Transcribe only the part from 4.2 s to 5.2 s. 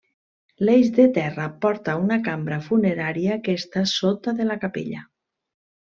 de la capella.